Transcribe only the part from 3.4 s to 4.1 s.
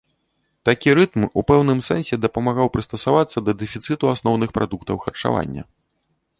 да дэфіцыту